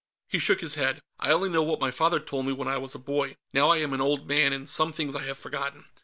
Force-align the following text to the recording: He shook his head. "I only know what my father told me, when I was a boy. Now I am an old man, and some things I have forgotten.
He 0.27 0.39
shook 0.39 0.61
his 0.61 0.73
head. 0.73 1.03
"I 1.19 1.31
only 1.31 1.47
know 1.49 1.61
what 1.61 1.79
my 1.79 1.91
father 1.91 2.19
told 2.19 2.47
me, 2.47 2.53
when 2.53 2.67
I 2.67 2.79
was 2.79 2.95
a 2.95 2.97
boy. 2.97 3.35
Now 3.53 3.69
I 3.69 3.77
am 3.77 3.93
an 3.93 4.01
old 4.01 4.27
man, 4.27 4.51
and 4.51 4.67
some 4.67 4.91
things 4.91 5.15
I 5.15 5.21
have 5.25 5.37
forgotten. 5.37 5.85